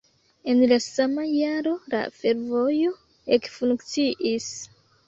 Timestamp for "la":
0.71-0.79, 1.95-2.01